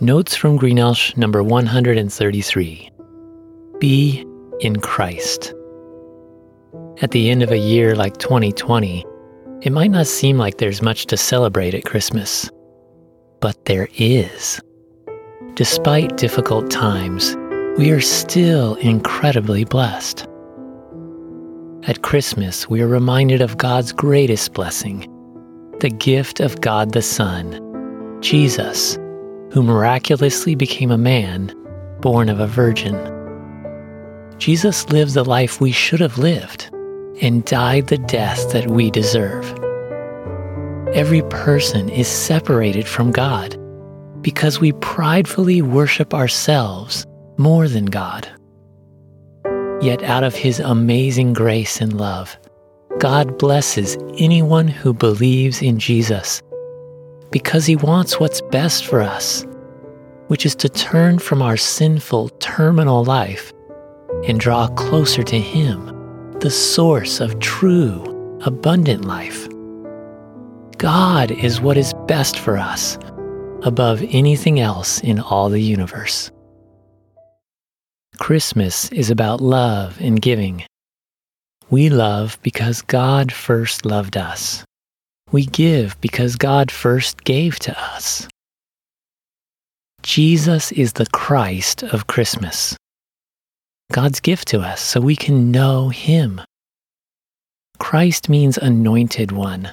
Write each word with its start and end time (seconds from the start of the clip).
Notes 0.00 0.34
from 0.34 0.58
Greenelsh 0.58 1.16
number 1.16 1.40
133. 1.40 2.90
Be 3.78 4.26
in 4.58 4.80
Christ. 4.80 5.54
At 7.00 7.12
the 7.12 7.30
end 7.30 7.44
of 7.44 7.52
a 7.52 7.58
year 7.58 7.94
like 7.94 8.16
2020, 8.16 9.06
it 9.62 9.70
might 9.70 9.92
not 9.92 10.08
seem 10.08 10.36
like 10.36 10.58
there's 10.58 10.82
much 10.82 11.06
to 11.06 11.16
celebrate 11.16 11.74
at 11.74 11.84
Christmas. 11.84 12.50
But 13.38 13.66
there 13.66 13.88
is. 13.94 14.60
Despite 15.54 16.16
difficult 16.16 16.72
times, 16.72 17.36
we 17.78 17.92
are 17.92 18.00
still 18.00 18.74
incredibly 18.76 19.64
blessed. 19.64 20.26
At 21.84 22.02
Christmas, 22.02 22.68
we 22.68 22.80
are 22.82 22.88
reminded 22.88 23.40
of 23.40 23.58
God's 23.58 23.92
greatest 23.92 24.54
blessing, 24.54 25.08
the 25.78 25.90
gift 25.90 26.40
of 26.40 26.60
God 26.60 26.94
the 26.94 27.02
Son, 27.02 27.60
Jesus 28.20 28.98
who 29.54 29.62
miraculously 29.62 30.56
became 30.56 30.90
a 30.90 30.98
man 30.98 31.54
born 32.00 32.28
of 32.28 32.40
a 32.40 32.46
virgin. 32.46 32.96
Jesus 34.36 34.88
lived 34.88 35.14
the 35.14 35.24
life 35.24 35.60
we 35.60 35.70
should 35.70 36.00
have 36.00 36.18
lived 36.18 36.68
and 37.22 37.44
died 37.44 37.86
the 37.86 37.98
death 37.98 38.50
that 38.50 38.68
we 38.68 38.90
deserve. 38.90 39.46
Every 40.92 41.22
person 41.30 41.88
is 41.88 42.08
separated 42.08 42.88
from 42.88 43.12
God 43.12 43.56
because 44.22 44.58
we 44.58 44.72
pridefully 44.72 45.62
worship 45.62 46.12
ourselves 46.12 47.06
more 47.38 47.68
than 47.68 47.84
God. 47.84 48.28
Yet, 49.80 50.02
out 50.02 50.24
of 50.24 50.34
His 50.34 50.58
amazing 50.58 51.32
grace 51.32 51.80
and 51.80 51.92
love, 51.92 52.36
God 52.98 53.38
blesses 53.38 53.96
anyone 54.18 54.66
who 54.66 54.92
believes 54.92 55.62
in 55.62 55.78
Jesus 55.78 56.42
because 57.30 57.66
He 57.66 57.76
wants 57.76 58.20
what's 58.20 58.40
best 58.50 58.86
for 58.86 59.00
us, 59.00 59.44
which 60.28 60.46
is 60.46 60.54
to 60.56 60.68
turn 60.68 61.18
from 61.18 61.42
our 61.42 61.56
sinful 61.56 62.28
terminal 62.40 63.04
life 63.04 63.52
and 64.26 64.40
draw 64.40 64.68
closer 64.68 65.22
to 65.22 65.38
Him, 65.38 65.86
the 66.40 66.50
source 66.50 67.20
of 67.20 67.38
true, 67.40 68.38
abundant 68.42 69.04
life. 69.04 69.48
God 70.78 71.30
is 71.30 71.60
what 71.60 71.76
is 71.76 71.94
best 72.06 72.38
for 72.38 72.58
us 72.58 72.98
above 73.62 74.02
anything 74.10 74.60
else 74.60 75.00
in 75.00 75.18
all 75.18 75.48
the 75.48 75.60
universe. 75.60 76.30
Christmas 78.18 78.92
is 78.92 79.10
about 79.10 79.40
love 79.40 79.98
and 80.00 80.20
giving. 80.20 80.64
We 81.70 81.88
love 81.88 82.38
because 82.42 82.82
God 82.82 83.32
first 83.32 83.86
loved 83.86 84.16
us. 84.16 84.64
We 85.32 85.46
give 85.46 86.00
because 86.00 86.36
God 86.36 86.70
first 86.70 87.24
gave 87.24 87.58
to 87.60 87.78
us. 87.78 88.28
Jesus 90.02 90.70
is 90.72 90.92
the 90.92 91.06
Christ 91.06 91.82
of 91.82 92.06
Christmas, 92.06 92.76
God's 93.90 94.20
gift 94.20 94.48
to 94.48 94.60
us 94.60 94.80
so 94.80 95.00
we 95.00 95.16
can 95.16 95.50
know 95.50 95.88
Him. 95.88 96.40
Christ 97.78 98.28
means 98.28 98.58
anointed 98.58 99.32
one. 99.32 99.72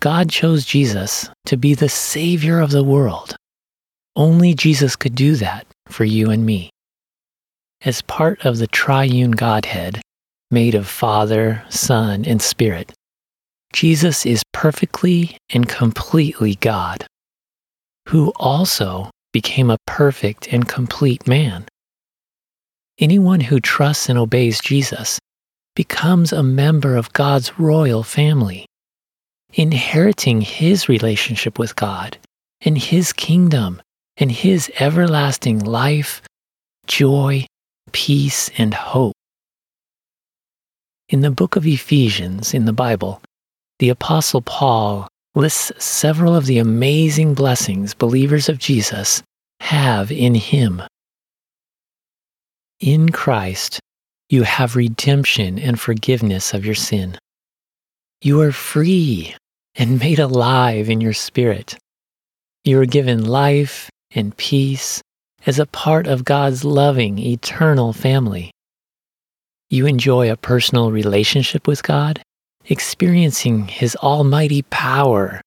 God 0.00 0.30
chose 0.30 0.64
Jesus 0.64 1.30
to 1.46 1.56
be 1.56 1.74
the 1.74 1.88
Savior 1.88 2.58
of 2.58 2.72
the 2.72 2.82
world. 2.82 3.36
Only 4.16 4.52
Jesus 4.52 4.96
could 4.96 5.14
do 5.14 5.36
that 5.36 5.66
for 5.86 6.04
you 6.04 6.30
and 6.30 6.44
me. 6.44 6.70
As 7.84 8.02
part 8.02 8.44
of 8.44 8.58
the 8.58 8.66
triune 8.66 9.30
Godhead, 9.30 10.00
made 10.50 10.74
of 10.74 10.88
Father, 10.88 11.64
Son, 11.68 12.24
and 12.24 12.42
Spirit, 12.42 12.92
Jesus 13.72 14.26
is 14.26 14.42
perfectly 14.52 15.36
and 15.50 15.68
completely 15.68 16.56
God, 16.56 17.06
who 18.08 18.32
also 18.36 19.10
became 19.32 19.70
a 19.70 19.78
perfect 19.86 20.52
and 20.52 20.68
complete 20.68 21.26
man. 21.26 21.66
Anyone 22.98 23.40
who 23.40 23.60
trusts 23.60 24.08
and 24.08 24.18
obeys 24.18 24.60
Jesus 24.60 25.18
becomes 25.74 26.32
a 26.32 26.42
member 26.42 26.96
of 26.96 27.12
God's 27.14 27.58
royal 27.58 28.02
family, 28.02 28.66
inheriting 29.54 30.42
his 30.42 30.88
relationship 30.88 31.58
with 31.58 31.74
God 31.74 32.18
and 32.60 32.76
his 32.76 33.12
kingdom 33.12 33.80
and 34.18 34.30
his 34.30 34.70
everlasting 34.78 35.58
life, 35.60 36.20
joy, 36.86 37.46
peace, 37.92 38.50
and 38.58 38.74
hope. 38.74 39.14
In 41.08 41.20
the 41.20 41.30
book 41.30 41.56
of 41.56 41.66
Ephesians 41.66 42.54
in 42.54 42.66
the 42.66 42.72
Bible, 42.72 43.20
the 43.82 43.88
Apostle 43.88 44.42
Paul 44.42 45.08
lists 45.34 45.72
several 45.84 46.36
of 46.36 46.46
the 46.46 46.60
amazing 46.60 47.34
blessings 47.34 47.94
believers 47.94 48.48
of 48.48 48.56
Jesus 48.56 49.24
have 49.58 50.12
in 50.12 50.36
Him. 50.36 50.82
In 52.78 53.08
Christ, 53.08 53.80
you 54.28 54.44
have 54.44 54.76
redemption 54.76 55.58
and 55.58 55.80
forgiveness 55.80 56.54
of 56.54 56.64
your 56.64 56.76
sin. 56.76 57.18
You 58.20 58.40
are 58.42 58.52
free 58.52 59.34
and 59.74 59.98
made 59.98 60.20
alive 60.20 60.88
in 60.88 61.00
your 61.00 61.12
spirit. 61.12 61.76
You 62.62 62.78
are 62.78 62.86
given 62.86 63.24
life 63.24 63.90
and 64.12 64.36
peace 64.36 65.02
as 65.44 65.58
a 65.58 65.66
part 65.66 66.06
of 66.06 66.24
God's 66.24 66.64
loving, 66.64 67.18
eternal 67.18 67.92
family. 67.92 68.52
You 69.70 69.86
enjoy 69.86 70.30
a 70.30 70.36
personal 70.36 70.92
relationship 70.92 71.66
with 71.66 71.82
God 71.82 72.22
experiencing 72.66 73.68
His 73.68 73.96
almighty 73.96 74.62
power, 74.62 75.40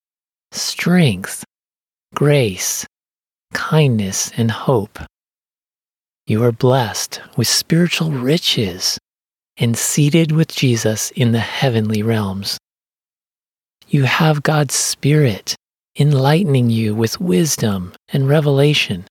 strength, 0.51 1.43
grace, 2.13 2.85
kindness, 3.53 4.31
and 4.37 4.51
hope. 4.51 4.99
You 6.27 6.43
are 6.43 6.51
blessed 6.51 7.21
with 7.37 7.47
spiritual 7.47 8.11
riches 8.11 8.97
and 9.57 9.77
seated 9.77 10.31
with 10.31 10.47
Jesus 10.47 11.11
in 11.11 11.31
the 11.31 11.39
heavenly 11.39 12.01
realms. 12.01 12.57
You 13.87 14.03
have 14.03 14.43
God's 14.43 14.73
Spirit 14.73 15.55
enlightening 15.97 16.69
you 16.69 16.93
with 16.95 17.21
wisdom 17.21 17.93
and 18.09 18.27
revelation 18.27 19.05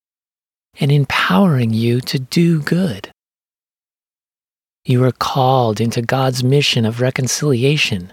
and 0.81 0.91
empowering 0.91 1.72
you 1.72 2.00
to 2.00 2.19
do 2.19 2.60
good. 2.60 3.10
You 4.87 5.03
are 5.05 5.12
called 5.12 5.81
into 5.81 6.03
God's 6.03 6.45
mission 6.45 6.84
of 6.84 7.00
reconciliation. 7.00 8.12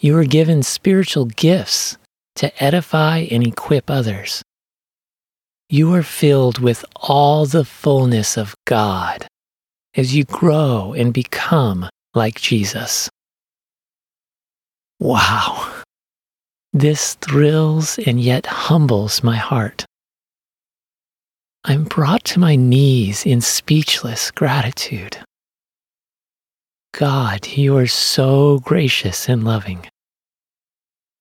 You 0.00 0.16
are 0.18 0.24
given 0.24 0.62
spiritual 0.62 1.24
gifts 1.24 1.98
to 2.36 2.62
edify 2.62 3.26
and 3.30 3.44
equip 3.44 3.90
others. 3.90 4.42
You 5.68 5.92
are 5.94 6.04
filled 6.04 6.58
with 6.58 6.84
all 6.94 7.46
the 7.46 7.64
fullness 7.64 8.36
of 8.36 8.54
God 8.66 9.26
as 9.96 10.14
you 10.14 10.24
grow 10.24 10.92
and 10.92 11.12
become 11.12 11.88
like 12.14 12.40
Jesus. 12.40 13.08
Wow! 15.00 15.82
This 16.72 17.14
thrills 17.14 17.98
and 17.98 18.20
yet 18.20 18.46
humbles 18.46 19.24
my 19.24 19.36
heart. 19.36 19.84
I'm 21.64 21.84
brought 21.84 22.24
to 22.24 22.38
my 22.38 22.54
knees 22.54 23.26
in 23.26 23.40
speechless 23.40 24.30
gratitude. 24.30 25.18
God, 26.96 27.48
you 27.48 27.76
are 27.76 27.88
so 27.88 28.60
gracious 28.60 29.28
and 29.28 29.42
loving. 29.42 29.84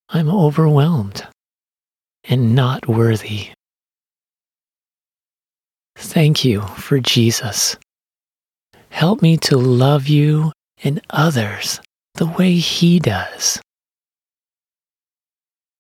I'm 0.08 0.30
overwhelmed 0.30 1.26
and 2.26 2.54
not 2.54 2.88
worthy. 2.88 3.50
Thank 5.96 6.46
you 6.46 6.62
for 6.62 7.00
Jesus. 7.00 7.76
Help 8.90 9.24
me 9.24 9.36
to 9.38 9.58
love 9.58 10.08
you 10.08 10.52
and 10.84 11.02
others 11.10 11.82
the 12.14 12.28
way 12.28 12.54
He 12.54 13.00
does. 13.00 13.60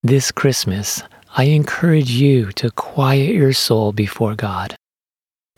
This 0.01 0.31
Christmas, 0.31 1.03
I 1.37 1.43
encourage 1.43 2.09
you 2.09 2.51
to 2.53 2.71
quiet 2.71 3.35
your 3.35 3.53
soul 3.53 3.91
before 3.91 4.33
God 4.33 4.75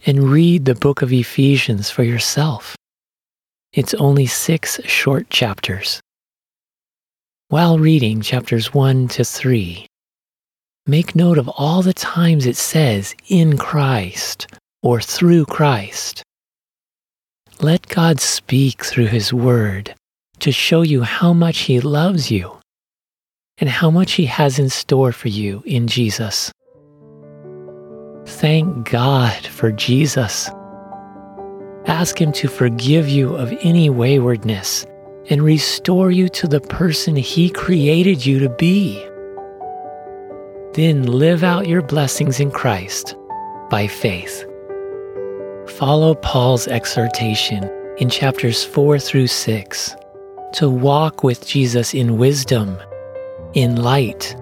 and 0.05 0.29
read 0.29 0.65
the 0.65 0.75
book 0.75 1.01
of 1.01 1.13
Ephesians 1.13 1.89
for 1.89 2.03
yourself. 2.03 2.75
It's 3.75 3.93
only 3.95 4.25
six 4.25 4.79
short 4.85 5.29
chapters. 5.29 5.99
While 7.49 7.77
reading 7.77 8.21
chapters 8.21 8.73
1 8.73 9.09
to 9.09 9.25
3, 9.25 9.85
make 10.87 11.13
note 11.13 11.37
of 11.37 11.49
all 11.49 11.81
the 11.81 11.93
times 11.93 12.45
it 12.45 12.55
says 12.55 13.13
in 13.27 13.57
Christ 13.57 14.47
or 14.81 15.01
through 15.01 15.47
Christ. 15.47 16.23
Let 17.59 17.89
God 17.89 18.21
speak 18.21 18.85
through 18.85 19.07
His 19.07 19.33
Word 19.33 19.93
to 20.39 20.53
show 20.53 20.81
you 20.81 21.01
how 21.01 21.33
much 21.33 21.59
He 21.67 21.81
loves 21.81 22.31
you 22.31 22.57
and 23.57 23.69
how 23.69 23.91
much 23.91 24.13
He 24.13 24.25
has 24.27 24.57
in 24.57 24.69
store 24.69 25.11
for 25.11 25.27
you 25.27 25.61
in 25.65 25.87
Jesus. 25.87 26.49
Thank 28.25 28.89
God 28.89 29.45
for 29.45 29.73
Jesus. 29.73 30.49
Ask 31.87 32.19
Him 32.19 32.31
to 32.33 32.47
forgive 32.47 33.07
you 33.07 33.35
of 33.35 33.53
any 33.61 33.89
waywardness 33.89 34.85
and 35.29 35.41
restore 35.41 36.11
you 36.11 36.29
to 36.29 36.47
the 36.47 36.61
person 36.61 37.15
He 37.15 37.49
created 37.49 38.25
you 38.25 38.39
to 38.39 38.49
be. 38.49 38.99
Then 40.73 41.03
live 41.03 41.43
out 41.43 41.67
your 41.67 41.81
blessings 41.81 42.39
in 42.39 42.51
Christ 42.51 43.15
by 43.69 43.87
faith. 43.87 44.45
Follow 45.67 46.15
Paul's 46.15 46.67
exhortation 46.67 47.69
in 47.97 48.09
chapters 48.09 48.63
4 48.63 48.99
through 48.99 49.27
6 49.27 49.95
to 50.53 50.69
walk 50.69 51.23
with 51.23 51.45
Jesus 51.45 51.93
in 51.93 52.17
wisdom, 52.17 52.77
in 53.53 53.75
light, 53.75 54.35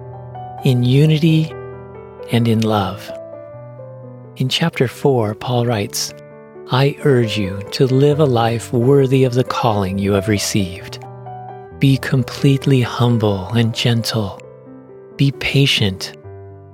in 0.64 0.82
unity, 0.82 1.50
and 2.32 2.48
in 2.48 2.60
love. 2.60 3.10
In 4.36 4.48
chapter 4.48 4.88
4, 4.88 5.34
Paul 5.34 5.66
writes, 5.66 6.12
I 6.70 6.96
urge 7.04 7.36
you 7.36 7.60
to 7.72 7.86
live 7.86 8.20
a 8.20 8.24
life 8.24 8.72
worthy 8.72 9.24
of 9.24 9.34
the 9.34 9.44
calling 9.44 9.98
you 9.98 10.12
have 10.12 10.28
received. 10.28 10.98
Be 11.78 11.98
completely 11.98 12.80
humble 12.80 13.48
and 13.48 13.74
gentle. 13.74 14.40
Be 15.16 15.30
patient, 15.32 16.16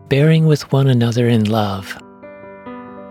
bearing 0.09 0.47
with 0.47 0.71
one 0.71 0.87
another 0.87 1.27
in 1.29 1.47
love. 1.47 2.01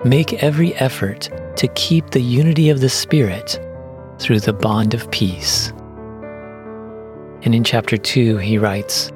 Make 0.06 0.42
every 0.42 0.74
effort 0.76 1.30
to 1.58 1.68
keep 1.76 2.12
the 2.12 2.22
unity 2.22 2.70
of 2.70 2.80
the 2.80 2.88
Spirit 2.88 3.60
through 4.18 4.40
the 4.40 4.54
bond 4.54 4.94
of 4.94 5.12
peace. 5.12 5.74
And 7.42 7.54
in 7.54 7.66
chapter 7.66 7.98
2, 7.98 8.38
he 8.38 8.58
writes, 8.58 9.12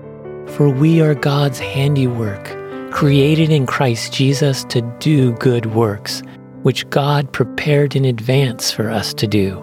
For 0.48 0.68
we 0.68 1.00
are 1.00 1.16
God's 1.16 1.60
handiwork, 1.60 2.44
created 2.92 3.52
in 3.52 3.66
Christ 3.66 4.12
Jesus 4.12 4.66
to 4.66 4.82
do 5.00 5.32
good 5.36 5.68
works, 5.68 6.24
which 6.64 6.90
God 6.90 7.32
prepared 7.32 7.96
in 7.96 8.06
advance 8.06 8.72
for 8.72 8.90
us 8.90 9.14
to 9.16 9.28
do. 9.28 9.62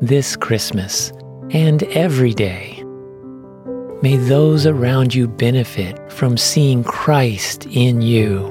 This 0.00 0.36
Christmas 0.36 1.12
and 1.50 1.82
every 1.84 2.34
day, 2.34 2.82
may 4.02 4.16
those 4.16 4.66
around 4.66 5.14
you 5.14 5.28
benefit 5.28 6.12
from 6.12 6.36
seeing 6.36 6.84
Christ 6.84 7.66
in 7.66 8.02
you 8.02 8.46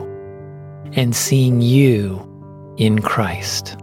and 0.93 1.15
seeing 1.15 1.61
you 1.61 2.27
in 2.77 3.01
Christ. 3.01 3.77